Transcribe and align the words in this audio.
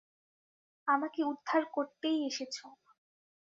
আমাকে 0.87 1.21
উদ্ধার 1.23 1.63
করতেই 1.73 2.17
এসেছো। 2.27 2.65